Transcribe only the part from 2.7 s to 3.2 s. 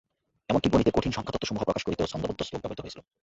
হইয়াছিল।